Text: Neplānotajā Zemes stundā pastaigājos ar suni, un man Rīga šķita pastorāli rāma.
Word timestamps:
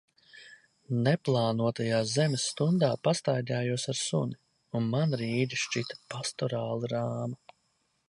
Neplānotajā 1.07 1.99
Zemes 2.13 2.47
stundā 2.53 2.91
pastaigājos 3.09 3.87
ar 3.95 4.01
suni, 4.03 4.41
un 4.81 4.91
man 4.97 5.17
Rīga 5.23 5.65
šķita 5.69 6.03
pastorāli 6.17 6.95
rāma. 6.99 7.59